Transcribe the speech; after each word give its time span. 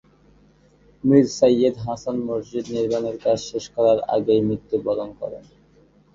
মির 1.03 1.25
সাইয়্যেদ 1.37 1.75
হাসান 1.85 2.17
মসজিদ 2.27 2.65
নির্মানের 2.75 3.17
কাজ 3.25 3.39
শেষ 3.49 3.65
করার 3.75 3.99
আগেই 4.15 4.41
মৃত্যুবরণ 4.47 5.09
করেন। 5.21 5.43